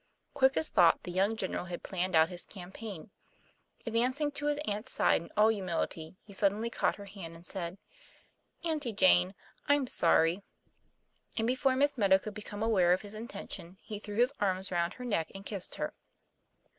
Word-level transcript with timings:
Quick 0.33 0.57
as 0.57 0.69
thought 0.71 1.03
the 1.03 1.11
young 1.11 1.35
general 1.35 1.65
had 1.65 1.83
planned 1.83 2.15
out 2.15 2.29
his 2.29 2.43
campaign. 2.47 3.11
Advancing 3.85 4.31
to 4.31 4.47
his 4.47 4.57
aunt's 4.65 4.91
side 4.91 5.21
in 5.21 5.29
all 5.37 5.49
humility, 5.49 6.15
he 6.23 6.33
suddenly 6.33 6.71
caught 6.71 6.95
her 6.95 7.05
hand, 7.05 7.35
and 7.35 7.45
said: 7.45 7.77
'* 8.21 8.63
Auntie 8.65 8.93
Jane, 8.93 9.35
I'm 9.67 9.85
sorry," 9.85 10.41
and 11.37 11.45
before 11.45 11.75
Miss 11.75 11.99
Meadow 11.99 12.17
could 12.17 12.33
become 12.33 12.63
aware 12.63 12.93
of 12.93 13.03
his 13.03 13.13
intention, 13.13 13.77
he 13.83 13.99
threw 13.99 14.15
his 14.15 14.33
arms 14.39 14.71
round 14.71 14.93
her 14.93 15.05
neck 15.05 15.29
and 15.35 15.45
kissed 15.45 15.75
her. 15.75 15.93